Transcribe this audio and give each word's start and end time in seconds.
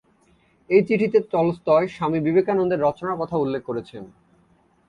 এই 0.69 0.81
চিঠিতে 0.87 1.17
টলস্টয় 1.31 1.87
স্বামী 1.87 2.19
বিবেকানন্দের 2.19 2.83
রচনার 2.83 3.19
কথা 3.21 3.35
উল্লেখ 3.37 3.61
করেছেন। 3.65 4.03